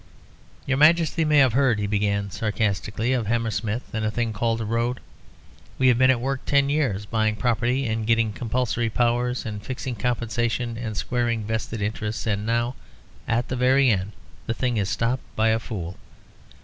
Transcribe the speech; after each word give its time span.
"Your 0.65 0.79
Majesty 0.79 1.23
may 1.23 1.37
have 1.37 1.53
heard," 1.53 1.77
he 1.77 1.85
began, 1.85 2.31
sarcastically, 2.31 3.13
"of 3.13 3.27
Hammersmith 3.27 3.93
and 3.93 4.03
a 4.03 4.09
thing 4.09 4.33
called 4.33 4.59
a 4.59 4.65
road. 4.65 4.99
We 5.77 5.89
have 5.89 5.99
been 5.99 6.09
at 6.09 6.19
work 6.19 6.43
ten 6.43 6.69
years 6.69 7.05
buying 7.05 7.35
property 7.35 7.85
and 7.85 8.07
getting 8.07 8.33
compulsory 8.33 8.89
powers 8.89 9.45
and 9.45 9.61
fixing 9.61 9.93
compensation 9.93 10.75
and 10.75 10.97
squaring 10.97 11.43
vested 11.43 11.83
interests, 11.83 12.25
and 12.25 12.47
now 12.47 12.73
at 13.27 13.47
the 13.49 13.55
very 13.55 13.91
end, 13.91 14.13
the 14.47 14.55
thing 14.55 14.77
is 14.77 14.89
stopped 14.89 15.21
by 15.35 15.49
a 15.49 15.59
fool. 15.59 15.97